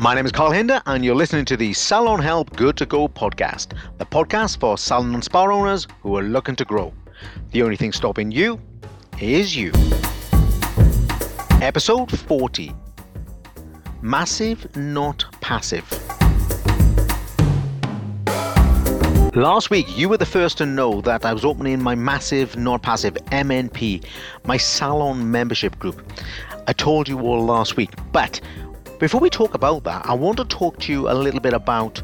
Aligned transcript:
My 0.00 0.14
name 0.14 0.24
is 0.24 0.32
Carl 0.32 0.50
Hinder, 0.50 0.80
and 0.86 1.04
you're 1.04 1.14
listening 1.14 1.44
to 1.44 1.58
the 1.58 1.74
Salon 1.74 2.20
Help 2.20 2.56
Good 2.56 2.74
to 2.78 2.86
Go 2.86 3.06
podcast, 3.06 3.74
the 3.98 4.06
podcast 4.06 4.58
for 4.58 4.78
salon 4.78 5.12
and 5.12 5.22
spa 5.22 5.42
owners 5.42 5.86
who 6.00 6.16
are 6.16 6.22
looking 6.22 6.56
to 6.56 6.64
grow. 6.64 6.94
The 7.50 7.62
only 7.62 7.76
thing 7.76 7.92
stopping 7.92 8.30
you 8.30 8.58
is 9.20 9.54
you. 9.54 9.72
Episode 11.60 12.18
40 12.18 12.72
Massive, 14.00 14.74
Not 14.74 15.26
Passive. 15.42 15.84
Last 19.36 19.68
week, 19.68 19.98
you 19.98 20.08
were 20.08 20.16
the 20.16 20.24
first 20.24 20.56
to 20.58 20.64
know 20.64 21.02
that 21.02 21.26
I 21.26 21.34
was 21.34 21.44
opening 21.44 21.82
my 21.82 21.94
massive, 21.94 22.56
not 22.56 22.80
passive 22.80 23.16
MNP, 23.32 24.06
my 24.46 24.56
salon 24.56 25.30
membership 25.30 25.78
group. 25.78 26.10
I 26.66 26.72
told 26.72 27.06
you 27.06 27.20
all 27.20 27.44
last 27.44 27.76
week, 27.76 27.90
but 28.12 28.40
before 29.00 29.18
we 29.18 29.30
talk 29.30 29.54
about 29.54 29.82
that, 29.84 30.04
I 30.04 30.12
want 30.12 30.36
to 30.36 30.44
talk 30.44 30.78
to 30.80 30.92
you 30.92 31.08
a 31.08 31.14
little 31.14 31.40
bit 31.40 31.54
about 31.54 32.02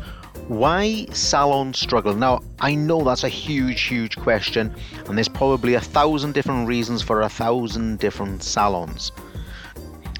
why 0.48 1.04
salons 1.12 1.78
struggle. 1.78 2.14
Now, 2.14 2.40
I 2.60 2.74
know 2.74 3.04
that's 3.04 3.22
a 3.22 3.28
huge, 3.28 3.82
huge 3.82 4.16
question, 4.16 4.74
and 5.06 5.18
there's 5.18 5.28
probably 5.28 5.74
a 5.74 5.80
thousand 5.80 6.32
different 6.32 6.66
reasons 6.66 7.02
for 7.02 7.20
a 7.20 7.28
thousand 7.28 7.98
different 7.98 8.42
salons. 8.42 9.12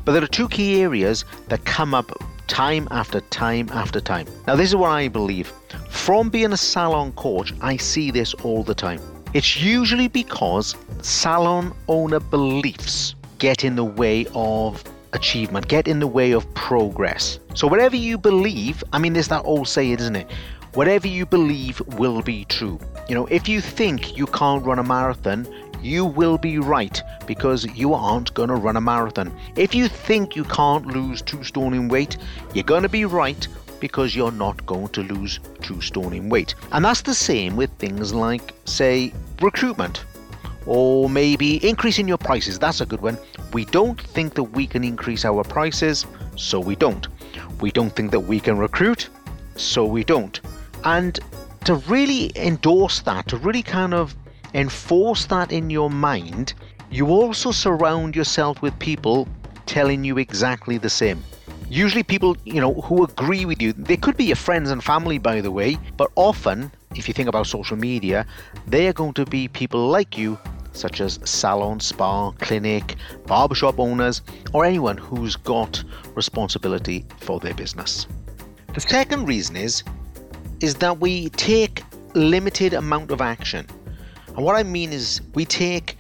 But 0.04 0.12
there 0.12 0.22
are 0.22 0.26
two 0.26 0.50
key 0.50 0.82
areas 0.82 1.24
that 1.48 1.64
come 1.64 1.94
up 1.94 2.12
time 2.46 2.88
after 2.90 3.22
time 3.22 3.70
after 3.72 3.98
time. 3.98 4.26
Now, 4.46 4.54
this 4.54 4.68
is 4.68 4.76
what 4.76 4.90
I 4.90 5.08
believe. 5.08 5.50
From 5.88 6.28
being 6.28 6.52
a 6.52 6.58
salon 6.58 7.12
coach, 7.12 7.54
I 7.62 7.78
see 7.78 8.10
this 8.10 8.34
all 8.34 8.62
the 8.62 8.74
time. 8.74 9.00
It's 9.32 9.62
usually 9.62 10.08
because 10.08 10.76
salon 11.00 11.74
owner 11.88 12.20
beliefs 12.20 13.14
get 13.38 13.64
in 13.64 13.76
the 13.76 13.84
way 13.84 14.26
of 14.34 14.84
achievement, 15.16 15.66
get 15.66 15.88
in 15.88 15.98
the 15.98 16.06
way 16.06 16.30
of 16.30 16.52
progress. 16.54 17.40
So, 17.54 17.66
whatever 17.66 17.96
you 17.96 18.16
believe, 18.16 18.84
I 18.92 19.00
mean, 19.00 19.14
there's 19.14 19.28
that 19.28 19.44
old 19.44 19.66
saying, 19.66 19.98
isn't 19.98 20.14
it? 20.14 20.30
Whatever 20.74 21.08
you 21.08 21.26
believe 21.26 21.80
will 21.98 22.22
be 22.22 22.44
true. 22.44 22.78
You 23.08 23.14
know, 23.16 23.26
if 23.26 23.48
you 23.48 23.60
think 23.60 24.16
you 24.16 24.26
can't 24.26 24.64
run 24.64 24.78
a 24.78 24.84
marathon, 24.84 25.48
you 25.82 26.04
will 26.04 26.38
be 26.38 26.58
right 26.58 27.02
because 27.26 27.64
you 27.74 27.94
aren't 27.94 28.34
going 28.34 28.48
to 28.48 28.54
run 28.54 28.76
a 28.76 28.80
marathon. 28.80 29.32
If 29.56 29.74
you 29.74 29.88
think 29.88 30.36
you 30.36 30.44
can't 30.44 30.86
lose 30.86 31.22
two 31.22 31.42
stone 31.44 31.74
in 31.74 31.88
weight, 31.88 32.18
you're 32.54 32.64
going 32.64 32.82
to 32.82 32.88
be 32.88 33.04
right 33.04 33.48
because 33.80 34.14
you're 34.14 34.32
not 34.32 34.64
going 34.66 34.88
to 34.88 35.02
lose 35.02 35.40
two 35.62 35.80
stone 35.80 36.12
in 36.12 36.28
weight. 36.28 36.54
And 36.72 36.84
that's 36.84 37.02
the 37.02 37.14
same 37.14 37.56
with 37.56 37.70
things 37.78 38.12
like, 38.12 38.52
say, 38.64 39.12
recruitment 39.40 40.04
or 40.66 41.08
maybe 41.08 41.66
increasing 41.66 42.08
your 42.08 42.18
prices. 42.18 42.58
That's 42.58 42.80
a 42.80 42.86
good 42.86 43.00
one. 43.00 43.18
We 43.52 43.64
don't 43.64 44.00
think 44.00 44.34
that 44.34 44.42
we 44.44 44.66
can 44.66 44.84
increase 44.84 45.24
our 45.24 45.44
prices, 45.44 46.06
so 46.36 46.60
we 46.60 46.76
don't. 46.76 47.06
We 47.60 47.70
don't 47.70 47.90
think 47.90 48.10
that 48.10 48.20
we 48.20 48.40
can 48.40 48.58
recruit, 48.58 49.08
so 49.56 49.84
we 49.84 50.04
don't. 50.04 50.40
And 50.84 51.18
to 51.64 51.74
really 51.88 52.30
endorse 52.36 53.00
that, 53.02 53.28
to 53.28 53.36
really 53.38 53.62
kind 53.62 53.94
of 53.94 54.14
enforce 54.54 55.26
that 55.26 55.52
in 55.52 55.70
your 55.70 55.90
mind, 55.90 56.54
you 56.90 57.08
also 57.08 57.50
surround 57.50 58.14
yourself 58.14 58.62
with 58.62 58.78
people 58.78 59.26
telling 59.66 60.04
you 60.04 60.18
exactly 60.18 60.78
the 60.78 60.90
same. 60.90 61.22
Usually, 61.68 62.04
people, 62.04 62.36
you 62.44 62.60
know, 62.60 62.74
who 62.74 63.02
agree 63.02 63.44
with 63.44 63.60
you, 63.60 63.72
they 63.72 63.96
could 63.96 64.16
be 64.16 64.24
your 64.24 64.36
friends 64.36 64.70
and 64.70 64.82
family, 64.82 65.18
by 65.18 65.40
the 65.40 65.50
way, 65.50 65.76
but 65.96 66.10
often, 66.14 66.70
if 66.94 67.08
you 67.08 67.14
think 67.14 67.28
about 67.28 67.48
social 67.48 67.76
media, 67.76 68.24
they 68.68 68.86
are 68.86 68.92
going 68.92 69.14
to 69.14 69.24
be 69.24 69.48
people 69.48 69.88
like 69.88 70.16
you 70.16 70.38
such 70.76 71.00
as 71.00 71.18
salon, 71.24 71.80
spa, 71.80 72.30
clinic, 72.32 72.96
barbershop 73.26 73.78
owners, 73.78 74.22
or 74.52 74.64
anyone 74.64 74.96
who's 74.96 75.36
got 75.36 75.82
responsibility 76.14 77.04
for 77.20 77.40
their 77.40 77.54
business. 77.54 78.06
The 78.74 78.80
second 78.80 79.26
reason 79.26 79.56
is 79.56 79.82
is 80.60 80.76
that 80.76 80.98
we 81.00 81.28
take 81.30 81.82
limited 82.14 82.72
amount 82.72 83.10
of 83.10 83.20
action. 83.20 83.66
And 84.28 84.44
what 84.44 84.56
I 84.56 84.62
mean 84.62 84.92
is 84.92 85.20
we 85.34 85.44
take 85.44 85.96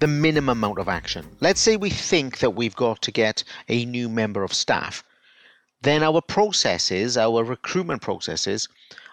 the 0.00 0.06
minimum 0.06 0.58
amount 0.58 0.78
of 0.78 0.88
action. 0.88 1.26
Let's 1.40 1.60
say 1.60 1.76
we 1.76 1.90
think 1.90 2.38
that 2.38 2.50
we've 2.50 2.76
got 2.76 3.02
to 3.02 3.10
get 3.10 3.42
a 3.68 3.84
new 3.84 4.08
member 4.08 4.44
of 4.44 4.52
staff. 4.52 5.02
Then 5.82 6.02
our 6.02 6.20
processes, 6.20 7.16
our 7.16 7.44
recruitment 7.44 8.02
processes, 8.02 8.68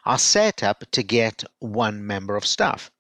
are 0.05 0.19
set 0.19 0.63
up 0.63 0.83
to 0.91 1.03
get 1.03 1.43
one 1.59 2.05
member 2.05 2.35
of 2.35 2.45
staff. 2.45 2.91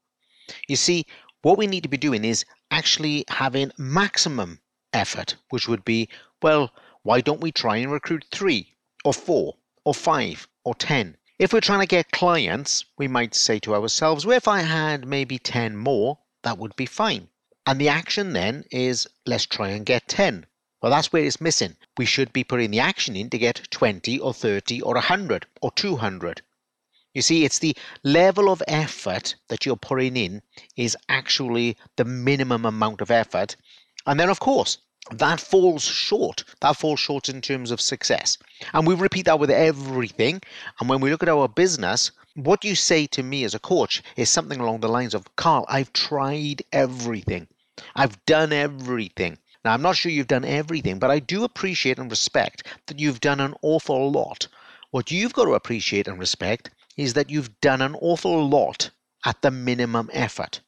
You 0.67 0.75
see, 0.75 1.05
what 1.45 1.59
we 1.59 1.67
need 1.67 1.83
to 1.83 1.89
be 1.89 1.97
doing 1.97 2.25
is 2.25 2.43
actually 2.71 3.23
having 3.27 3.71
maximum 3.77 4.59
effort, 4.91 5.35
which 5.51 5.67
would 5.67 5.85
be, 5.85 6.09
well, 6.41 6.73
why 7.03 7.21
don't 7.21 7.39
we 7.39 7.51
try 7.51 7.77
and 7.77 7.91
recruit 7.91 8.25
three 8.31 8.75
or 9.03 9.13
four 9.13 9.55
or 9.83 9.93
five 9.93 10.47
or 10.63 10.73
10? 10.73 11.15
If 11.37 11.53
we're 11.53 11.61
trying 11.61 11.81
to 11.81 11.85
get 11.85 12.09
clients, 12.09 12.85
we 12.97 13.07
might 13.07 13.35
say 13.35 13.59
to 13.59 13.75
ourselves, 13.75 14.25
well, 14.25 14.35
if 14.35 14.47
I 14.47 14.61
had 14.61 15.05
maybe 15.05 15.37
10 15.37 15.77
more, 15.77 16.17
that 16.41 16.57
would 16.57 16.75
be 16.75 16.87
fine. 16.87 17.27
And 17.67 17.79
the 17.79 17.89
action 17.89 18.33
then 18.33 18.65
is, 18.71 19.05
let's 19.27 19.45
try 19.45 19.69
and 19.69 19.85
get 19.85 20.07
10. 20.07 20.47
Well, 20.81 20.91
that's 20.91 21.13
where 21.13 21.25
it's 21.25 21.39
missing. 21.39 21.75
We 21.95 22.05
should 22.05 22.33
be 22.33 22.43
putting 22.43 22.71
the 22.71 22.79
action 22.79 23.15
in 23.15 23.29
to 23.29 23.37
get 23.37 23.67
20 23.69 24.19
or 24.19 24.33
30 24.33 24.81
or 24.81 24.95
100 24.95 25.45
or 25.61 25.69
200. 25.73 26.41
You 27.15 27.21
see, 27.21 27.45
it's 27.45 27.59
the 27.59 27.77
level 28.03 28.51
of 28.51 28.61
effort 28.67 29.35
that 29.47 29.65
you're 29.65 29.77
putting 29.77 30.17
in 30.17 30.41
is 30.75 30.97
actually 31.07 31.77
the 31.95 32.03
minimum 32.03 32.65
amount 32.65 32.99
of 32.99 33.09
effort. 33.09 33.55
And 34.05 34.19
then, 34.19 34.29
of 34.29 34.41
course, 34.41 34.79
that 35.11 35.39
falls 35.39 35.83
short. 35.85 36.43
That 36.59 36.75
falls 36.75 36.99
short 36.99 37.29
in 37.29 37.39
terms 37.39 37.71
of 37.71 37.79
success. 37.79 38.37
And 38.73 38.85
we 38.85 38.95
repeat 38.95 39.27
that 39.27 39.39
with 39.39 39.49
everything. 39.49 40.41
And 40.81 40.89
when 40.89 40.99
we 40.99 41.09
look 41.09 41.23
at 41.23 41.29
our 41.29 41.47
business, 41.47 42.11
what 42.33 42.65
you 42.65 42.75
say 42.75 43.07
to 43.07 43.23
me 43.23 43.45
as 43.45 43.55
a 43.55 43.59
coach 43.59 44.03
is 44.17 44.29
something 44.29 44.59
along 44.59 44.81
the 44.81 44.89
lines 44.89 45.13
of 45.13 45.37
Carl, 45.37 45.65
I've 45.69 45.93
tried 45.93 46.63
everything, 46.73 47.47
I've 47.95 48.25
done 48.25 48.51
everything. 48.51 49.37
Now, 49.63 49.73
I'm 49.73 49.81
not 49.81 49.95
sure 49.95 50.11
you've 50.11 50.27
done 50.27 50.43
everything, 50.43 50.99
but 50.99 51.11
I 51.11 51.19
do 51.19 51.45
appreciate 51.45 51.97
and 51.97 52.11
respect 52.11 52.63
that 52.87 52.99
you've 52.99 53.21
done 53.21 53.39
an 53.39 53.55
awful 53.61 54.11
lot. 54.11 54.49
What 54.91 55.11
you've 55.11 55.33
got 55.33 55.45
to 55.45 55.53
appreciate 55.53 56.09
and 56.09 56.19
respect 56.19 56.71
is 56.97 57.13
that 57.13 57.29
you've 57.29 57.59
done 57.61 57.81
an 57.81 57.95
awful 58.01 58.47
lot 58.47 58.89
at 59.25 59.41
the 59.41 59.51
minimum 59.51 60.09
effort. 60.13 60.61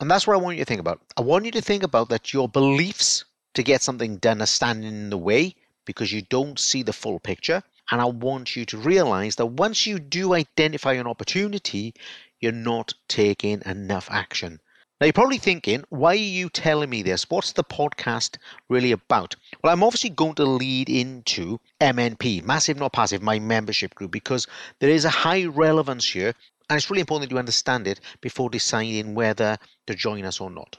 And 0.00 0.10
that's 0.10 0.26
what 0.26 0.34
I 0.34 0.40
want 0.40 0.58
you 0.58 0.64
to 0.64 0.68
think 0.68 0.80
about. 0.80 1.00
I 1.16 1.22
want 1.22 1.44
you 1.44 1.50
to 1.52 1.60
think 1.60 1.82
about 1.82 2.08
that 2.08 2.32
your 2.32 2.48
beliefs 2.48 3.24
to 3.54 3.62
get 3.62 3.82
something 3.82 4.16
done 4.16 4.42
are 4.42 4.46
standing 4.46 4.88
in 4.88 5.10
the 5.10 5.18
way 5.18 5.54
because 5.84 6.12
you 6.12 6.22
don't 6.22 6.58
see 6.58 6.82
the 6.82 6.92
full 6.92 7.18
picture. 7.20 7.62
And 7.90 8.00
I 8.00 8.06
want 8.06 8.56
you 8.56 8.64
to 8.66 8.78
realize 8.78 9.36
that 9.36 9.46
once 9.46 9.86
you 9.86 9.98
do 9.98 10.34
identify 10.34 10.94
an 10.94 11.06
opportunity, 11.06 11.94
you're 12.40 12.52
not 12.52 12.94
taking 13.08 13.62
enough 13.66 14.08
action. 14.10 14.60
Now, 15.02 15.06
you're 15.06 15.14
probably 15.14 15.38
thinking, 15.38 15.82
why 15.88 16.12
are 16.12 16.14
you 16.14 16.48
telling 16.48 16.88
me 16.88 17.02
this? 17.02 17.28
What's 17.28 17.50
the 17.50 17.64
podcast 17.64 18.36
really 18.68 18.92
about? 18.92 19.34
Well, 19.60 19.72
I'm 19.72 19.82
obviously 19.82 20.10
going 20.10 20.36
to 20.36 20.44
lead 20.44 20.88
into 20.88 21.58
MNP, 21.80 22.44
Massive 22.44 22.76
Not 22.76 22.92
Passive, 22.92 23.20
my 23.20 23.40
membership 23.40 23.96
group, 23.96 24.12
because 24.12 24.46
there 24.78 24.90
is 24.90 25.04
a 25.04 25.10
high 25.10 25.46
relevance 25.46 26.08
here, 26.08 26.36
and 26.70 26.76
it's 26.76 26.88
really 26.88 27.00
important 27.00 27.28
that 27.28 27.34
you 27.34 27.38
understand 27.40 27.88
it 27.88 27.98
before 28.20 28.48
deciding 28.48 29.16
whether 29.16 29.58
to 29.88 29.94
join 29.96 30.24
us 30.24 30.40
or 30.40 30.50
not. 30.50 30.76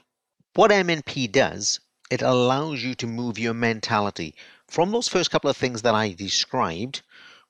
What 0.54 0.70
MNP 0.70 1.30
does, 1.30 1.80
it 2.10 2.22
allows 2.22 2.82
you 2.82 2.94
to 2.94 3.06
move 3.06 3.38
your 3.38 3.52
mentality 3.52 4.34
from 4.66 4.90
those 4.90 5.06
first 5.06 5.30
couple 5.30 5.50
of 5.50 5.56
things 5.58 5.82
that 5.82 5.94
I 5.94 6.14
described, 6.14 7.02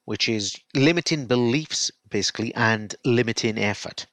which 0.07 0.29
is 0.29 0.59
limiting 0.75 1.27
beliefs, 1.27 1.93
basically, 2.11 2.53
and 2.57 2.97
limiting 3.05 3.59
effort 3.59 4.07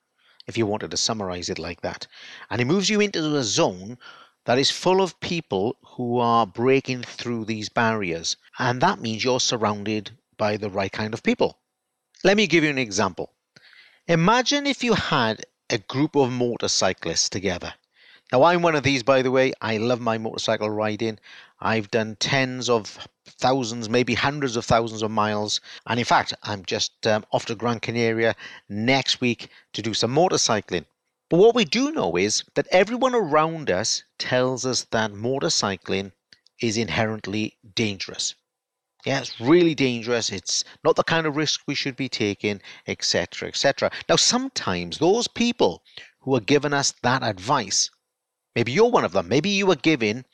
if 0.47 0.57
you 0.57 0.65
wanted 0.65 0.91
to 0.91 0.97
summarize 0.97 1.49
it 1.49 1.59
like 1.59 1.81
that. 1.81 2.07
And 2.49 2.61
it 2.61 2.65
moves 2.65 2.89
you 2.89 2.99
into 2.99 3.35
a 3.35 3.43
zone 3.43 3.97
that 4.45 4.57
is 4.57 4.71
full 4.71 5.01
of 5.01 5.19
people 5.19 5.77
who 5.83 6.17
are 6.19 6.47
breaking 6.47 7.03
through 7.03 7.45
these 7.45 7.69
barriers. 7.69 8.37
And 8.57 8.81
that 8.81 8.99
means 8.99 9.23
you're 9.23 9.39
surrounded 9.39 10.11
by 10.37 10.57
the 10.57 10.69
right 10.69 10.91
kind 10.91 11.13
of 11.13 11.23
people. 11.23 11.59
Let 12.23 12.37
me 12.37 12.47
give 12.47 12.63
you 12.63 12.69
an 12.69 12.77
example. 12.77 13.33
Imagine 14.07 14.65
if 14.65 14.83
you 14.83 14.93
had 14.93 15.45
a 15.69 15.77
group 15.77 16.15
of 16.15 16.31
motorcyclists 16.31 17.29
together. 17.29 17.73
Now, 18.31 18.43
I'm 18.43 18.61
one 18.61 18.75
of 18.75 18.83
these, 18.83 19.03
by 19.03 19.21
the 19.21 19.29
way. 19.29 19.51
I 19.59 19.75
love 19.75 19.99
my 19.99 20.17
motorcycle 20.17 20.69
riding. 20.69 21.19
I've 21.59 21.91
done 21.91 22.15
tens 22.15 22.69
of 22.69 23.05
thousands, 23.25 23.89
maybe 23.89 24.13
hundreds 24.13 24.55
of 24.55 24.63
thousands 24.63 25.01
of 25.01 25.11
miles. 25.11 25.59
And 25.85 25.99
in 25.99 26.05
fact, 26.05 26.33
I'm 26.41 26.63
just 26.63 27.05
um, 27.05 27.25
off 27.33 27.45
to 27.47 27.55
Gran 27.55 27.81
Canaria 27.81 28.37
next 28.69 29.19
week 29.19 29.49
to 29.73 29.81
do 29.81 29.93
some 29.93 30.15
motorcycling. 30.15 30.85
But 31.29 31.39
what 31.39 31.55
we 31.55 31.65
do 31.65 31.91
know 31.91 32.15
is 32.15 32.45
that 32.53 32.67
everyone 32.71 33.15
around 33.15 33.69
us 33.69 34.03
tells 34.17 34.65
us 34.65 34.85
that 34.91 35.11
motorcycling 35.11 36.13
is 36.61 36.77
inherently 36.77 37.57
dangerous. 37.75 38.35
Yeah, 39.05 39.19
it's 39.19 39.41
really 39.41 39.75
dangerous. 39.75 40.29
It's 40.29 40.63
not 40.85 40.95
the 40.95 41.03
kind 41.03 41.27
of 41.27 41.35
risk 41.35 41.63
we 41.67 41.75
should 41.75 41.97
be 41.97 42.07
taking, 42.07 42.61
etc., 42.87 43.49
etc. 43.49 43.91
Now, 44.07 44.15
sometimes 44.15 44.99
those 44.99 45.27
people 45.27 45.83
who 46.21 46.33
are 46.35 46.39
giving 46.39 46.71
us 46.71 46.93
that 47.01 47.23
advice 47.23 47.89
Maybe 48.55 48.73
you're 48.73 48.91
one 48.91 49.05
of 49.05 49.13
them. 49.13 49.29
Maybe 49.29 49.49
you 49.49 49.65
were 49.65 49.75
given 49.75 50.25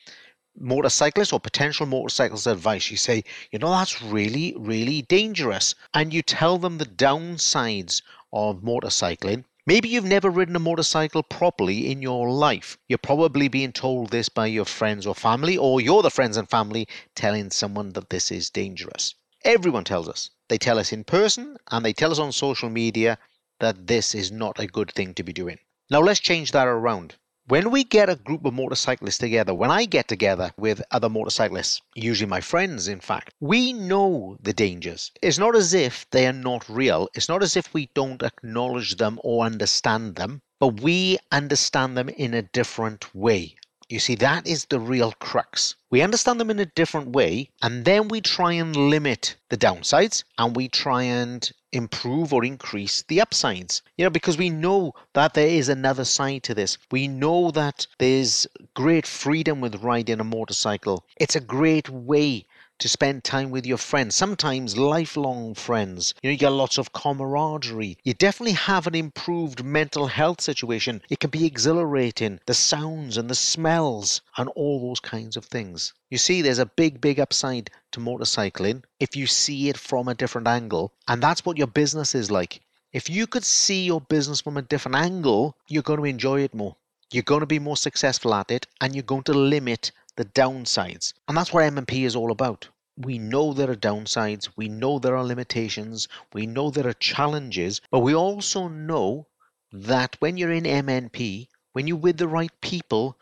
motorcyclists 0.60 1.32
or 1.32 1.40
potential 1.40 1.86
motorcyclists 1.86 2.48
advice. 2.48 2.90
You 2.90 2.98
say, 2.98 3.24
you 3.52 3.60
know, 3.60 3.70
that's 3.70 4.02
really, 4.02 4.56
really 4.58 5.04
dangerous. 5.04 5.76
And 5.94 6.14
you 6.14 6.24
tell 6.24 6.58
them 6.58 6.78
the 6.78 6.86
downsides 6.86 8.02
of 8.34 8.62
motorcycling. 8.62 9.44
Maybe 9.68 9.90
you've 9.90 10.06
never 10.06 10.30
ridden 10.30 10.56
a 10.56 10.60
motorcycle 10.60 11.22
properly 11.22 11.92
in 11.92 12.02
your 12.02 12.30
life. 12.30 12.78
You're 12.88 12.98
probably 12.98 13.50
being 13.50 13.72
told 13.74 14.10
this 14.10 14.30
by 14.30 14.48
your 14.48 14.66
friends 14.66 15.06
or 15.06 15.14
family, 15.14 15.58
or 15.58 15.82
you're 15.82 16.02
the 16.02 16.10
friends 16.10 16.38
and 16.38 16.50
family 16.50 16.88
telling 17.16 17.52
someone 17.52 17.92
that 17.92 18.10
this 18.10 18.32
is 18.32 18.50
dangerous. 18.50 19.14
Everyone 19.44 19.84
tells 19.84 20.08
us. 20.08 20.30
They 20.48 20.58
tell 20.58 20.80
us 20.80 20.92
in 20.92 21.04
person 21.04 21.58
and 21.70 21.86
they 21.86 21.94
tell 21.94 22.12
us 22.12 22.20
on 22.20 22.32
social 22.32 22.70
media 22.70 23.20
that 23.60 23.88
this 23.88 24.16
is 24.16 24.32
not 24.32 24.60
a 24.60 24.68
good 24.68 24.92
thing 24.92 25.14
to 25.16 25.24
be 25.24 25.34
doing. 25.34 25.60
Now 25.90 26.00
let's 26.00 26.20
change 26.20 26.52
that 26.54 26.68
around. 26.68 27.16
When 27.50 27.72
we 27.72 27.86
get 27.86 28.10
a 28.10 28.18
group 28.18 28.44
of 28.44 28.54
motorcyclists 28.56 29.20
together, 29.20 29.54
when 29.54 29.72
I 29.72 29.86
get 29.86 30.10
together 30.10 30.52
with 30.58 30.84
other 30.92 31.08
motorcyclists, 31.08 31.82
usually 31.96 32.28
my 32.30 32.42
friends, 32.42 32.90
in 32.90 33.00
fact, 33.00 33.34
we 33.40 33.72
know 33.72 34.38
the 34.42 34.52
dangers. 34.52 35.14
It's 35.22 35.38
not 35.38 35.56
as 35.56 35.74
if 35.74 36.06
they 36.10 36.28
are 36.28 36.34
not 36.34 36.68
real. 36.68 37.08
It's 37.14 37.30
not 37.30 37.42
as 37.42 37.56
if 37.56 37.74
we 37.74 37.90
don't 37.94 38.22
acknowledge 38.22 38.98
them 38.98 39.18
or 39.24 39.46
understand 39.46 40.18
them, 40.18 40.42
but 40.60 40.82
we 40.82 41.20
understand 41.32 41.98
them 41.98 42.10
in 42.10 42.34
a 42.34 42.42
different 42.42 43.16
way. 43.16 43.56
You 43.90 44.00
see, 44.00 44.16
that 44.16 44.46
is 44.46 44.66
the 44.66 44.82
real 44.82 45.14
crux. 45.14 45.76
We 45.90 46.02
understand 46.02 46.42
them 46.42 46.50
in 46.50 46.60
a 46.60 46.66
different 46.66 47.14
way, 47.14 47.52
and 47.62 47.86
then 47.86 48.10
we 48.10 48.20
try 48.20 48.52
and 48.52 48.76
limit 48.76 49.38
the 49.48 49.56
downsides 49.56 50.26
and 50.38 50.54
we 50.58 50.68
try 50.68 51.04
and 51.04 51.50
improve 51.72 52.34
or 52.34 52.44
increase 52.44 53.04
the 53.04 53.22
upsides. 53.22 53.82
You 53.96 54.04
know, 54.04 54.10
because 54.10 54.38
we 54.38 54.50
know 54.50 54.94
that 55.14 55.36
there 55.36 55.48
is 55.48 55.70
another 55.70 56.04
side 56.04 56.44
to 56.44 56.54
this. 56.54 56.78
We 56.92 57.08
know 57.08 57.50
that 57.52 57.88
there's 57.98 58.46
great 58.74 59.08
freedom 59.08 59.62
with 59.62 59.82
riding 59.82 60.20
a 60.20 60.26
motorcycle. 60.26 61.06
It's 61.16 61.38
a 61.38 61.40
great 61.40 61.90
way 61.90 62.46
to 62.80 62.88
spend 62.88 63.24
time 63.24 63.50
with 63.50 63.66
your 63.66 63.78
friends, 63.78 64.16
sometimes 64.16 64.78
lifelong 64.78 65.56
friends. 65.56 66.14
You 66.22 66.30
know, 66.30 66.32
you 66.32 66.38
get 66.38 66.50
lots 66.50 66.78
of 66.78 66.94
camaraderie. 66.94 67.98
You 68.04 68.14
definitely 68.14 68.54
have 68.54 68.86
an 68.86 68.94
improved 68.94 69.64
mental 69.64 70.08
health 70.08 70.42
situation. 70.42 71.02
It 71.10 71.20
can 71.20 71.30
be 71.30 71.46
exhilarating, 71.46 72.40
the 72.46 72.54
sounds 72.54 73.18
and 73.18 73.30
the 73.30 73.36
smells 73.36 74.22
and 74.38 74.50
all 74.50 74.80
those 74.80 75.00
kinds 75.00 75.36
of 75.38 75.46
things. 75.46 75.94
You 76.10 76.18
see, 76.18 76.42
there's 76.42 76.60
a 76.60 76.66
big, 76.66 77.02
big 77.02 77.20
upside 77.20 77.70
to 77.94 78.00
motorcycling 78.00 78.84
if 79.00 79.16
you 79.16 79.28
see 79.28 79.70
it 79.70 79.78
from 79.78 80.08
a 80.08 80.16
different 80.16 80.48
angle. 80.48 80.94
And 81.08 81.22
that's 81.24 81.46
what 81.46 81.58
your 81.58 81.68
business 81.68 82.14
is 82.14 82.30
like. 82.30 82.62
If 82.94 83.10
you 83.10 83.28
could 83.28 83.44
see 83.44 83.86
your 83.86 84.02
business 84.02 84.42
from 84.42 84.56
a 84.56 84.62
different 84.62 84.96
angle, 84.96 85.58
you're 85.68 85.84
going 85.84 86.00
to 86.00 86.06
enjoy 86.06 86.42
it 86.42 86.54
more. 86.54 86.76
You're 87.12 87.24
going 87.24 87.40
to 87.40 87.46
be 87.46 87.60
more 87.60 87.78
successful 87.78 88.34
at 88.34 88.52
it 88.52 88.68
and 88.82 88.94
you're 88.94 89.04
going 89.04 89.24
to 89.24 89.34
limit 89.34 89.92
the 90.18 90.26
downsides. 90.26 91.14
And 91.28 91.38
that's 91.38 91.54
what 91.54 91.64
MNP 91.64 92.06
is 92.06 92.16
all 92.16 92.32
about. 92.32 92.68
We 92.98 93.20
know 93.20 93.54
there 93.54 93.72
are 93.72 93.76
downsides, 93.76 94.50
we 94.56 94.68
know 94.68 95.00
there 95.00 95.16
are 95.16 95.24
limitations, 95.24 96.08
we 96.34 96.48
know 96.48 96.72
there 96.72 96.88
are 96.88 96.94
challenges, 96.94 97.80
but 97.92 98.00
we 98.00 98.16
also 98.16 98.68
know 98.68 99.28
that 99.72 100.16
when 100.20 100.36
you're 100.36 100.52
in 100.52 100.64
MNP, 100.64 101.48
when 101.74 101.88
you're 101.88 101.98
with 101.98 102.18
the 102.18 102.28
right 102.28 102.52
people, 102.62 103.18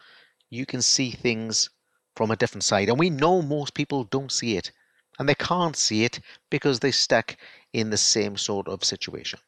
you 0.49 0.65
can 0.65 0.81
see 0.81 1.11
things 1.11 1.69
from 2.15 2.31
a 2.31 2.37
different 2.37 2.63
side. 2.63 2.87
And 2.87 2.97
we 2.97 3.09
know 3.09 3.41
most 3.41 3.73
people 3.73 4.05
don't 4.05 4.31
see 4.31 4.55
it. 4.55 4.71
And 5.19 5.27
they 5.27 5.35
can't 5.35 5.75
see 5.75 6.03
it 6.03 6.19
because 6.49 6.79
they're 6.79 6.91
stuck 6.91 7.35
in 7.73 7.89
the 7.89 7.97
same 7.97 8.37
sort 8.37 8.67
of 8.67 8.83
situation. 8.83 9.39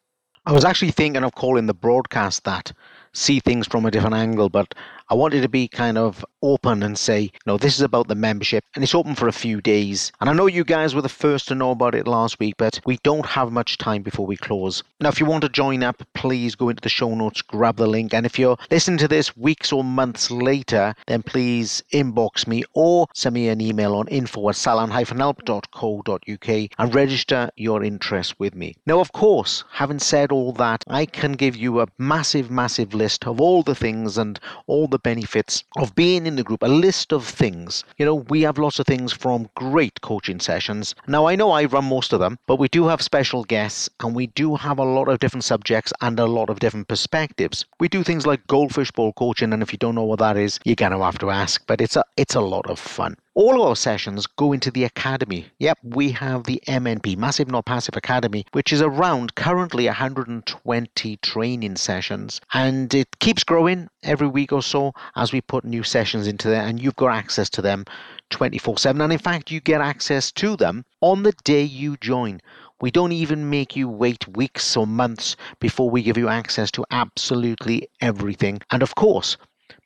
I 0.45 0.53
was 0.53 0.63
actually 0.63 0.91
thinking 0.91 1.25
of 1.25 1.35
calling 1.35 1.65
the 1.65 1.73
broadcast 1.73 2.45
that 2.45 2.71
see 3.13 3.41
things 3.41 3.67
from 3.67 3.85
a 3.85 3.91
different 3.91 4.15
angle, 4.15 4.47
but 4.47 4.73
I 5.09 5.13
wanted 5.13 5.41
to 5.41 5.49
be 5.49 5.67
kind 5.67 5.97
of 5.97 6.25
open 6.41 6.83
and 6.83 6.97
say, 6.97 7.31
no, 7.45 7.57
this 7.57 7.75
is 7.75 7.81
about 7.81 8.09
the 8.09 8.15
membership 8.15 8.63
and 8.75 8.83
it's 8.83 8.93
open 8.93 9.15
for 9.15 9.29
a 9.29 9.33
few 9.33 9.61
days. 9.61 10.11
And 10.19 10.29
I 10.29 10.33
know 10.33 10.47
you 10.47 10.65
guys 10.65 10.93
were 10.93 11.01
the 11.01 11.09
first 11.09 11.47
to 11.47 11.55
know 11.55 11.71
about 11.71 11.95
it 11.95 12.07
last 12.07 12.39
week, 12.39 12.55
but 12.57 12.81
we 12.85 12.97
don't 13.03 13.25
have 13.25 13.51
much 13.51 13.77
time 13.77 14.01
before 14.01 14.25
we 14.25 14.35
close. 14.37 14.83
Now, 14.99 15.07
if 15.09 15.19
you 15.19 15.25
want 15.25 15.43
to 15.43 15.49
join 15.49 15.83
up, 15.83 16.03
please 16.13 16.55
go 16.55 16.67
into 16.67 16.81
the 16.81 16.89
show 16.89 17.15
notes, 17.15 17.41
grab 17.41 17.77
the 17.77 17.87
link. 17.87 18.13
And 18.13 18.25
if 18.25 18.37
you're 18.37 18.57
listening 18.69 18.97
to 18.99 19.07
this 19.07 19.37
weeks 19.37 19.71
or 19.71 19.83
months 19.83 20.29
later, 20.29 20.93
then 21.07 21.23
please 21.23 21.81
inbox 21.93 22.47
me 22.47 22.63
or 22.73 23.07
send 23.13 23.35
me 23.35 23.47
an 23.47 23.61
email 23.61 23.95
on 23.95 24.09
info 24.09 24.49
at 24.49 24.57
salon-help.co.uk 24.57 26.49
and 26.77 26.95
register 26.95 27.49
your 27.55 27.81
interest 27.83 28.37
with 28.39 28.55
me. 28.55 28.75
Now, 28.85 28.99
of 28.99 29.13
course, 29.13 29.63
having 29.71 29.99
said 29.99 30.31
all 30.31 30.51
that, 30.53 30.83
I 30.87 31.05
can 31.05 31.31
give 31.33 31.55
you 31.55 31.79
a 31.79 31.87
massive, 31.97 32.51
massive 32.51 32.93
list 32.93 33.25
of 33.25 33.39
all 33.39 33.63
the 33.63 33.75
things 33.75 34.17
and 34.17 34.37
all 34.65 34.87
the 34.87 34.97
the 34.97 35.09
benefits 35.09 35.63
of 35.75 35.93
being 35.93 36.25
in 36.27 36.35
the 36.35 36.43
group, 36.43 36.61
a 36.61 36.67
list 36.67 37.11
of 37.11 37.25
things. 37.25 37.83
You 37.97 38.05
know, 38.05 38.15
we 38.15 38.41
have 38.41 38.57
lots 38.57 38.79
of 38.79 38.85
things 38.85 39.11
from 39.13 39.49
great 39.55 40.01
coaching 40.01 40.39
sessions. 40.39 40.93
Now, 41.07 41.25
I 41.25 41.35
know 41.35 41.51
I 41.51 41.65
run 41.65 41.85
most 41.85 42.13
of 42.13 42.19
them, 42.19 42.37
but 42.45 42.59
we 42.59 42.67
do 42.67 42.87
have 42.87 43.01
special 43.01 43.43
guests 43.43 43.89
and 44.01 44.13
we 44.13 44.27
do 44.27 44.55
have 44.55 44.77
a 44.77 44.83
lot 44.83 45.07
of 45.07 45.19
different 45.19 45.45
subjects 45.45 45.93
and 46.01 46.19
a 46.19 46.25
lot 46.25 46.49
of 46.49 46.59
different 46.59 46.87
perspectives. 46.87 47.65
We 47.79 47.87
do 47.87 48.03
things 48.03 48.27
like 48.27 48.45
goldfish 48.47 48.91
bowl 48.91 49.13
coaching, 49.13 49.53
and 49.53 49.63
if 49.63 49.71
you 49.71 49.79
don't 49.79 49.95
know 49.95 50.03
what 50.03 50.19
that 50.19 50.37
is, 50.37 50.59
you're 50.65 50.75
going 50.75 50.91
to 50.91 51.03
have 51.03 51.17
to 51.19 51.29
ask, 51.31 51.63
but 51.65 51.81
it's 51.81 51.95
a, 51.95 52.03
it's 52.17 52.35
a 52.35 52.41
lot 52.41 52.69
of 52.69 52.77
fun. 52.77 53.15
All 53.39 53.61
of 53.61 53.67
our 53.67 53.75
sessions 53.75 54.25
go 54.25 54.51
into 54.51 54.71
the 54.71 54.83
academy. 54.83 55.45
Yep, 55.59 55.77
we 55.83 56.09
have 56.13 56.45
the 56.45 56.59
MNP, 56.67 57.17
Massive 57.17 57.47
Not 57.47 57.67
Passive 57.67 57.95
Academy, 57.95 58.47
which 58.53 58.73
is 58.73 58.81
around 58.81 59.35
currently 59.35 59.85
120 59.85 61.17
training 61.17 61.75
sessions. 61.75 62.41
And 62.51 62.91
it 62.95 63.19
keeps 63.19 63.43
growing 63.43 63.89
every 64.01 64.25
week 64.25 64.51
or 64.51 64.63
so 64.63 64.93
as 65.15 65.31
we 65.31 65.41
put 65.41 65.65
new 65.65 65.83
sessions 65.83 66.25
into 66.25 66.47
there, 66.47 66.63
and 66.63 66.81
you've 66.81 66.95
got 66.95 67.15
access 67.15 67.47
to 67.51 67.61
them 67.61 67.85
24 68.31 68.79
7. 68.79 68.99
And 68.99 69.13
in 69.13 69.19
fact, 69.19 69.51
you 69.51 69.59
get 69.59 69.81
access 69.81 70.31
to 70.31 70.55
them 70.55 70.83
on 71.01 71.21
the 71.21 71.33
day 71.43 71.61
you 71.61 71.95
join. 71.97 72.41
We 72.81 72.89
don't 72.89 73.11
even 73.11 73.51
make 73.51 73.75
you 73.75 73.87
wait 73.87 74.27
weeks 74.29 74.75
or 74.75 74.87
months 74.87 75.35
before 75.59 75.91
we 75.91 76.01
give 76.01 76.17
you 76.17 76.27
access 76.27 76.71
to 76.71 76.85
absolutely 76.89 77.87
everything. 78.01 78.61
And 78.71 78.81
of 78.81 78.95
course, 78.95 79.37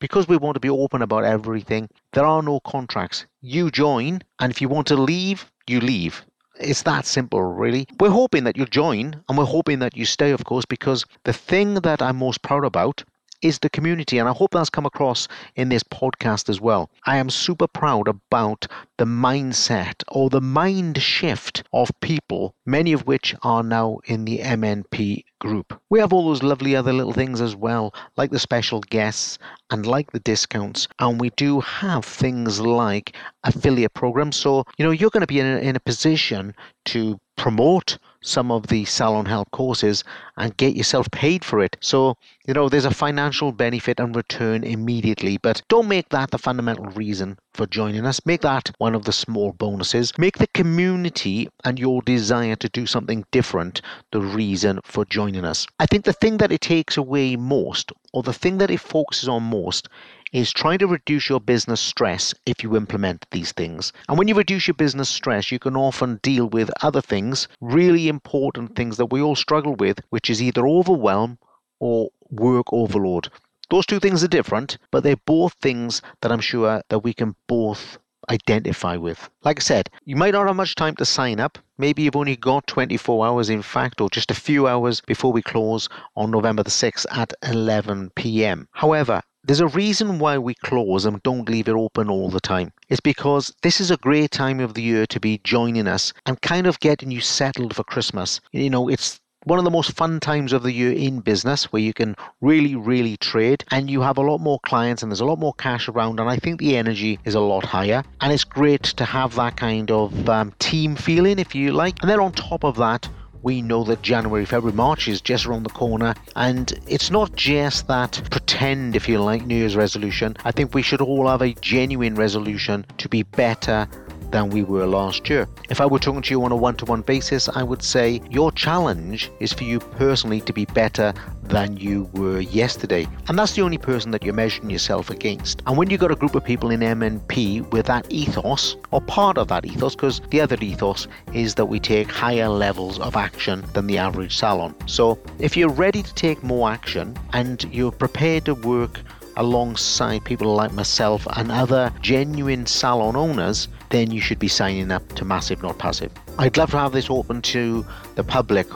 because 0.01 0.27
we 0.27 0.36
want 0.36 0.56
to 0.56 0.59
be 0.59 0.69
open 0.69 1.01
about 1.01 1.24
everything, 1.24 1.88
there 2.12 2.25
are 2.25 2.42
no 2.42 2.59
contracts. 2.59 3.27
You 3.39 3.71
join, 3.71 4.21
and 4.39 4.51
if 4.51 4.59
you 4.59 4.68
want 4.68 4.88
to 4.88 4.95
leave, 4.95 5.50
you 5.68 5.80
leave. 5.80 6.25
It's 6.59 6.81
that 6.83 7.06
simple, 7.06 7.42
really. 7.42 7.88
We're 8.00 8.09
hoping 8.09 8.44
that 8.44 8.57
you 8.57 8.65
join, 8.65 9.24
and 9.30 9.38
we're 9.38 9.45
hoping 9.45 9.80
that 9.80 9.95
you 9.95 10.06
stay, 10.06 10.31
of 10.31 10.44
course, 10.44 10.65
because 10.65 11.06
the 11.24 11.31
thing 11.31 11.75
that 11.75 12.01
I'm 12.01 12.18
most 12.18 12.42
proud 12.42 12.65
about 12.65 13.03
is 13.42 13.60
the 13.60 13.70
community. 13.70 14.18
And 14.18 14.28
I 14.28 14.34
hope 14.34 14.52
that's 14.52 14.70
come 14.70 14.86
across 14.86 15.28
in 15.56 15.70
this 15.70 15.84
podcast 15.84 16.50
as 16.50 16.62
well. 16.62 16.90
I 17.06 17.18
am 17.18 17.30
super 17.30 17.68
proud 17.68 18.08
about 18.08 18.68
the 18.98 19.06
mindset 19.06 20.04
or 20.10 20.30
the 20.30 20.42
mind 20.42 21.02
shift 21.02 21.64
of 21.74 21.92
people, 22.02 22.56
many 22.66 22.94
of 22.94 23.08
which 23.08 23.36
are 23.44 23.64
now 23.64 24.00
in 24.06 24.26
the 24.26 24.40
MNP 24.40 25.24
group. 25.40 25.80
We 25.90 26.00
have 26.00 26.14
all 26.14 26.28
those 26.28 26.44
lovely 26.44 26.76
other 26.76 26.94
little 26.94 27.14
things 27.14 27.42
as 27.42 27.56
well, 27.56 27.94
like 28.16 28.31
the 28.31 28.40
special 28.40 28.80
guests 28.81 29.40
and 29.71 29.86
like 29.86 30.12
the 30.12 30.19
discounts. 30.19 30.88
And 31.00 31.19
we 31.19 31.31
do 31.31 31.62
have 31.62 32.06
things 32.06 32.62
like 32.62 33.16
affiliate 33.44 33.94
programs. 33.94 34.36
So, 34.36 34.66
you 34.78 34.86
know, 34.86 34.92
you're 34.92 35.10
going 35.10 35.21
to 35.21 35.28
be 35.28 35.40
in 35.40 35.48
a, 35.48 35.57
in 35.57 35.76
a 35.76 35.80
position 35.80 36.54
to 36.86 37.19
promote 37.38 37.98
some 38.21 38.51
of 38.51 38.68
the 38.68 38.85
salon 38.85 39.25
help 39.25 39.49
courses 39.51 40.04
and 40.37 40.56
get 40.57 40.75
yourself 40.75 41.09
paid 41.11 41.44
for 41.44 41.59
it. 41.59 41.75
So, 41.80 42.18
you 42.47 42.54
know, 42.54 42.69
there's 42.69 42.85
a 42.85 42.92
financial 42.92 43.51
benefit 43.51 43.99
and 43.99 44.16
return 44.16 44.63
immediately, 44.63 45.37
but 45.37 45.61
don't 45.68 45.87
make 45.87 46.09
that 46.09 46.31
the 46.31 46.37
fundamental 46.37 46.85
reason 46.85 47.37
for 47.54 47.66
joining 47.66 48.06
us. 48.06 48.25
Make 48.25 48.42
that 48.42 48.71
one 48.78 48.95
of 48.95 49.06
the 49.06 49.11
small 49.11 49.51
bonuses. 49.51 50.18
Make 50.18 50.37
the 50.37 50.47
community 50.47 51.49
and 51.63 51.80
your 51.80 52.01
desire 52.01 52.56
to 52.56 52.69
do 52.69 52.85
something 52.85 53.25
different 53.31 53.81
the 54.11 54.21
reason 54.21 54.80
for 54.83 55.04
joining 55.06 55.44
us. 55.44 55.68
I 55.80 55.85
think 55.85 56.06
the 56.06 56.13
thing 56.13 56.37
that 56.37 56.51
it 56.51 56.61
takes 56.61 56.97
away 56.97 57.35
most, 57.35 57.92
or 58.13 58.23
the 58.23 58.33
thing 58.33 58.57
that 58.59 58.71
it 58.71 58.80
focuses 58.80 59.28
on 59.28 59.44
most, 59.44 59.90
is 60.31 60.54
trying 60.54 60.80
to 60.80 60.88
reduce 60.88 61.28
your 61.28 61.42
business 61.42 61.81
stress 61.81 62.33
if 62.45 62.64
you 62.64 62.76
implement 62.76 63.26
these 63.31 63.52
things. 63.52 63.92
And 64.07 64.18
when 64.18 64.28
you 64.28 64.35
reduce 64.35 64.68
your 64.68 64.76
business 64.76 65.09
stress, 65.09 65.52
you 65.52 65.59
can 65.59 65.76
often 65.76 66.19
deal 66.23 66.47
with 66.47 66.71
other 66.81 67.02
things, 67.02 67.47
really 67.59 68.07
important 68.07 68.76
things 68.76 68.97
that 68.97 69.07
we 69.07 69.21
all 69.21 69.35
struggle 69.35 69.76
with, 69.76 70.00
which 70.09 70.30
is 70.30 70.42
either 70.42 70.66
overwhelm 70.68 71.38
or 71.80 72.09
work 72.30 72.68
overload. 72.71 73.30
Those 73.69 73.85
two 73.85 74.00
things 74.00 74.23
are 74.23 74.28
different, 74.28 74.78
but 74.92 75.04
they're 75.04 75.16
both 75.16 75.54
things 75.61 76.02
that 76.21 76.31
I'm 76.31 76.42
sure 76.42 76.81
that 76.90 77.00
we 77.00 77.14
can 77.14 77.35
both 77.47 77.97
identify 78.30 78.95
with. 78.95 79.30
Like 79.44 79.59
I 79.59 79.64
said, 79.64 79.90
you 80.06 80.16
might 80.16 80.33
not 80.33 80.47
have 80.47 80.56
much 80.56 80.76
time 80.76 80.95
to 80.97 81.06
sign 81.06 81.40
up. 81.40 81.57
Maybe 81.78 82.04
you've 82.04 82.16
only 82.16 82.35
got 82.35 82.68
24 82.68 83.26
hours, 83.26 83.50
in 83.50 83.61
fact, 83.61 84.00
or 84.00 84.09
just 84.09 84.31
a 84.31 84.35
few 84.35 84.68
hours 84.68 85.02
before 85.02 85.33
we 85.33 85.42
close 85.42 85.90
on 86.16 86.31
November 86.31 86.64
the 86.64 86.69
6th 86.69 87.06
at 87.11 87.33
11 87.44 88.11
p.m. 88.16 88.68
However, 88.71 89.21
there's 89.44 89.60
a 89.60 89.68
reason 89.68 90.19
why 90.19 90.38
we 90.38 90.54
close 90.54 91.06
and 91.06 91.21
don't 91.24 91.50
leave 91.50 91.68
it 91.68 91.76
open 91.76 92.10
all 92.10 92.30
the 92.30 92.40
time. 92.40 92.71
It's 92.90 93.00
because 93.00 93.54
this 93.64 93.81
is 93.81 93.90
a 93.90 93.98
great 93.98 94.31
time 94.31 94.60
of 94.60 94.76
the 94.76 94.83
year 94.83 95.06
to 95.07 95.19
be 95.19 95.42
joining 95.44 95.88
us 95.88 96.14
and 96.26 96.42
kind 96.42 96.68
of 96.68 96.80
getting 96.80 97.10
you 97.10 97.21
settled 97.21 97.76
for 97.76 97.83
Christmas. 97.83 98.40
You 98.52 98.69
know, 98.69 98.88
it's 98.88 99.19
one 99.45 99.57
of 99.57 99.66
the 99.66 99.71
most 99.71 99.94
fun 99.94 100.19
times 100.19 100.54
of 100.54 100.62
the 100.62 100.71
year 100.71 100.92
in 100.92 101.19
business 101.19 101.71
where 101.71 101.81
you 101.81 101.94
can 101.94 102.16
really, 102.42 102.76
really 102.76 103.18
trade 103.18 103.64
and 103.71 103.90
you 103.90 104.02
have 104.02 104.19
a 104.19 104.21
lot 104.21 104.38
more 104.38 104.60
clients 104.60 105.02
and 105.02 105.12
there's 105.12 105.21
a 105.21 105.26
lot 105.26 105.40
more 105.40 105.56
cash 105.56 105.88
around. 105.88 106.19
And 106.19 106.30
I 106.30 106.38
think 106.38 106.60
the 106.60 106.78
energy 106.78 107.19
is 107.26 107.33
a 107.33 107.40
lot 107.40 107.66
higher. 107.66 108.04
And 108.21 108.31
it's 108.31 108.44
great 108.44 108.83
to 108.83 109.06
have 109.06 109.33
that 109.36 109.57
kind 109.57 109.90
of 109.90 110.30
um, 110.30 110.54
team 110.60 110.95
feeling, 110.95 111.40
if 111.40 111.56
you 111.56 111.71
like. 111.71 111.98
And 112.02 112.10
then 112.10 112.19
on 112.19 112.33
top 112.33 112.64
of 112.64 112.78
that, 112.78 113.10
we 113.44 113.62
know 113.62 113.83
that 113.83 114.02
January, 114.02 114.45
February, 114.45 114.76
March 114.76 115.07
is 115.07 115.21
just 115.21 115.45
around 115.45 115.64
the 115.64 115.69
corner. 115.69 116.14
And 116.36 116.74
it's 116.88 117.12
not 117.12 117.36
just 117.36 117.88
that 117.88 118.21
pretend, 118.30 118.95
if 118.95 119.07
you 119.10 119.21
like, 119.21 119.45
New 119.45 119.56
Year's 119.56 119.76
resolution. 119.76 120.36
I 120.45 120.52
think 120.52 120.74
we 120.74 120.81
should 120.81 121.02
all 121.02 121.28
have 121.28 121.42
a 121.42 121.54
genuine 121.54 122.16
resolution 122.16 122.86
to 122.98 123.10
be 123.10 123.24
better 123.24 123.88
than 124.31 124.50
we 124.50 124.64
were 124.64 124.88
last 124.88 125.30
year. 125.30 125.48
If 125.69 125.81
I 125.81 125.86
were 125.86 126.00
talking 126.00 126.21
to 126.21 126.31
you 126.31 126.44
on 126.44 126.52
a 126.52 126.56
one 126.56 126.76
to 126.78 126.86
one 126.86 127.02
basis, 127.02 127.50
I 127.50 127.64
would 127.64 127.83
say 127.83 128.21
your 128.30 128.52
challenge 128.52 129.30
is 129.40 129.54
for 129.54 129.66
you 129.66 129.80
personally 129.80 130.42
to 130.42 130.54
be 130.54 130.66
better 130.66 131.14
than 131.52 131.78
you 131.78 132.10
were 132.14 132.40
yesterday. 132.40 133.08
And 133.28 133.38
that's 133.38 133.54
the 133.54 133.62
only 133.62 133.78
person 133.78 134.12
that 134.12 134.24
you're 134.24 134.34
measuring 134.34 134.70
yourself 134.70 135.10
against. 135.10 135.62
And 135.68 135.78
when 135.78 135.90
you've 135.90 136.00
got 136.00 136.12
a 136.12 136.16
group 136.16 136.34
of 136.34 136.44
people 136.44 136.72
in 136.72 136.80
MNP 136.80 137.70
with 137.72 137.86
that 137.88 138.10
ethos, 138.10 138.78
or 138.92 139.02
part 139.02 139.38
of 139.38 139.50
that 139.50 139.66
ethos, 139.66 139.96
because 139.96 140.22
the 140.30 140.40
other 140.42 140.58
ethos 140.62 141.08
is 141.34 141.56
that 141.56 141.66
we 141.66 141.80
take 141.80 142.10
higher 142.10 142.48
levels 142.48 143.00
of 143.00 143.16
action 143.16 143.64
than 143.74 143.88
the 143.88 143.98
average 143.98 144.36
salon. 144.36 144.74
So 144.86 145.20
if 145.40 145.58
you're 145.58 145.70
ready 145.70 146.02
to 146.02 146.14
take 146.14 146.42
more 146.42 146.72
action 146.72 147.18
and 147.34 147.64
you're 147.66 147.92
prepared 147.92 148.46
to 148.46 148.56
work 148.56 149.02
alongside 149.38 150.24
people 150.26 150.54
like 150.54 150.74
myself 150.74 151.28
and 151.36 151.52
other 151.52 151.92
genuine 152.02 152.66
salon 152.66 153.16
owners, 153.16 153.68
then 153.90 154.12
you 154.12 154.22
should 154.22 154.40
be 154.40 154.48
signing 154.48 154.92
up 154.92 155.08
to 155.16 155.26
Massive 155.26 155.62
Not 155.62 155.78
Passive. 155.78 156.12
I'd 156.38 156.58
love 156.58 156.72
to 156.72 156.78
have 156.78 156.92
this 156.94 157.10
open 157.10 157.42
to 157.44 157.86
the 158.16 158.24
public 158.24 158.68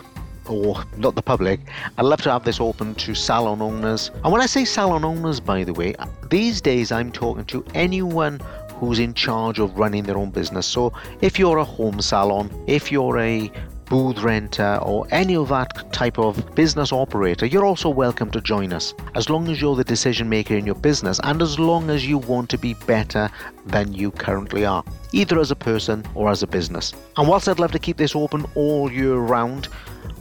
or 0.47 0.83
not 0.97 1.15
the 1.15 1.21
public. 1.21 1.59
I'd 1.97 2.05
love 2.05 2.21
to 2.23 2.31
have 2.31 2.43
this 2.43 2.59
open 2.59 2.95
to 2.95 3.15
salon 3.15 3.61
owners. 3.61 4.11
And 4.23 4.31
when 4.31 4.41
I 4.41 4.45
say 4.45 4.65
salon 4.65 5.03
owners, 5.03 5.39
by 5.39 5.63
the 5.63 5.73
way, 5.73 5.95
these 6.29 6.61
days 6.61 6.91
I'm 6.91 7.11
talking 7.11 7.45
to 7.45 7.65
anyone 7.73 8.39
who's 8.79 8.99
in 8.99 9.13
charge 9.13 9.59
of 9.59 9.77
running 9.77 10.03
their 10.03 10.17
own 10.17 10.31
business. 10.31 10.67
So 10.67 10.93
if 11.21 11.39
you're 11.39 11.57
a 11.57 11.63
home 11.63 12.01
salon, 12.01 12.51
if 12.67 12.91
you're 12.91 13.17
a 13.19 13.51
booth 13.85 14.21
renter, 14.23 14.79
or 14.81 15.07
any 15.11 15.35
of 15.35 15.49
that 15.49 15.91
type 15.93 16.17
of 16.17 16.55
business 16.55 16.91
operator, 16.91 17.45
you're 17.45 17.65
also 17.65 17.89
welcome 17.89 18.31
to 18.31 18.41
join 18.41 18.73
us. 18.73 18.93
As 19.13 19.29
long 19.29 19.47
as 19.47 19.61
you're 19.61 19.75
the 19.75 19.83
decision 19.83 20.27
maker 20.27 20.55
in 20.55 20.65
your 20.65 20.75
business 20.75 21.19
and 21.23 21.41
as 21.41 21.59
long 21.59 21.89
as 21.89 22.07
you 22.07 22.17
want 22.17 22.49
to 22.49 22.57
be 22.57 22.73
better 22.85 23.29
than 23.65 23.93
you 23.93 24.11
currently 24.11 24.65
are, 24.65 24.83
either 25.11 25.39
as 25.39 25.51
a 25.51 25.55
person 25.55 26.03
or 26.15 26.29
as 26.29 26.43
a 26.43 26.47
business. 26.47 26.93
And 27.17 27.27
whilst 27.27 27.47
I'd 27.47 27.59
love 27.59 27.71
to 27.73 27.79
keep 27.79 27.97
this 27.97 28.15
open 28.15 28.45
all 28.55 28.91
year 28.91 29.17
round, 29.17 29.67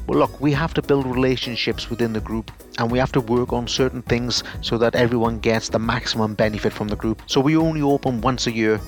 well, 0.06 0.18
look, 0.18 0.40
we 0.40 0.52
have 0.52 0.74
to 0.74 0.82
build 0.82 1.06
relationships 1.06 1.88
within 1.88 2.12
the 2.12 2.20
group 2.20 2.50
and 2.78 2.90
we 2.90 2.98
have 2.98 3.12
to 3.12 3.20
work 3.20 3.52
on 3.52 3.66
certain 3.66 4.02
things 4.02 4.42
so 4.60 4.76
that 4.78 4.94
everyone 4.94 5.38
gets 5.38 5.68
the 5.68 5.78
maximum 5.78 6.34
benefit 6.34 6.72
from 6.72 6.88
the 6.88 6.96
group. 6.96 7.22
So 7.26 7.40
we 7.40 7.56
only 7.56 7.80
open 7.80 8.20
once 8.20 8.46
a 8.46 8.52
year, 8.52 8.80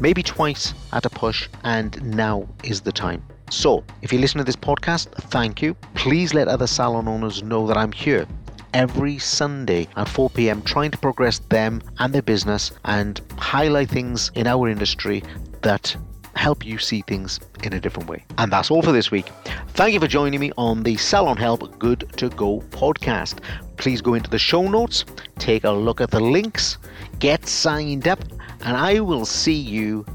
maybe 0.00 0.22
twice 0.22 0.74
at 0.92 1.06
a 1.06 1.10
push, 1.10 1.48
and 1.62 2.02
now 2.02 2.48
is 2.64 2.80
the 2.80 2.92
time. 2.92 3.22
So, 3.50 3.84
if 4.02 4.12
you 4.12 4.18
listen 4.18 4.38
to 4.38 4.44
this 4.44 4.56
podcast, 4.56 5.12
thank 5.30 5.60
you. 5.60 5.74
Please 5.94 6.34
let 6.34 6.48
other 6.48 6.66
salon 6.66 7.06
owners 7.06 7.42
know 7.42 7.66
that 7.66 7.76
I'm 7.76 7.92
here 7.92 8.26
every 8.72 9.18
Sunday 9.18 9.86
at 9.96 10.08
4 10.08 10.30
pm 10.30 10.60
trying 10.62 10.90
to 10.90 10.98
progress 10.98 11.38
them 11.38 11.80
and 11.98 12.12
their 12.12 12.22
business 12.22 12.72
and 12.84 13.20
highlight 13.38 13.88
things 13.88 14.32
in 14.34 14.48
our 14.48 14.68
industry 14.68 15.22
that 15.62 15.96
help 16.34 16.66
you 16.66 16.78
see 16.78 17.02
things 17.02 17.38
in 17.62 17.72
a 17.72 17.80
different 17.80 18.08
way. 18.08 18.24
And 18.38 18.52
that's 18.52 18.70
all 18.70 18.82
for 18.82 18.92
this 18.92 19.10
week. 19.10 19.30
Thank 19.74 19.92
you 19.92 19.98
for 19.98 20.06
joining 20.06 20.38
me 20.38 20.52
on 20.56 20.84
the 20.84 20.96
Salon 20.96 21.36
Help 21.36 21.80
Good 21.80 22.08
to 22.18 22.28
Go 22.28 22.60
podcast. 22.70 23.40
Please 23.76 24.00
go 24.00 24.14
into 24.14 24.30
the 24.30 24.38
show 24.38 24.68
notes, 24.68 25.04
take 25.40 25.64
a 25.64 25.70
look 25.72 26.00
at 26.00 26.12
the 26.12 26.20
links, 26.20 26.78
get 27.18 27.44
signed 27.48 28.06
up, 28.06 28.20
and 28.60 28.76
I 28.76 29.00
will 29.00 29.24
see 29.24 29.52
you 29.52 30.06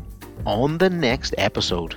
on 0.46 0.78
the 0.78 0.90
next 0.90 1.36
episode. 1.38 1.94